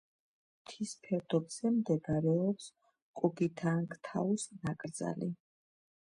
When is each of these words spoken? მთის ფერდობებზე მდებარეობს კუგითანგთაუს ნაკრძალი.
მთის 0.59 0.91
ფერდობებზე 1.07 1.71
მდებარეობს 1.73 2.69
კუგითანგთაუს 3.21 4.47
ნაკრძალი. 4.63 5.29